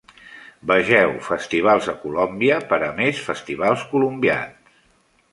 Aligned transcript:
Vegeu 0.69 1.11
Festivals 1.25 1.89
a 1.93 1.93
Colombia 2.05 2.57
per 2.71 2.79
a 2.87 2.89
més 3.01 3.19
festivals 3.27 3.83
colombians. 3.93 4.73